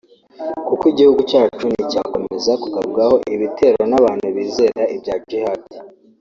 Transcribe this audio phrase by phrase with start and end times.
[0.67, 5.61] kuko gihugu cyacu nticyakomeza kugabwaho ibitero n’abantu bizera ibya Jihad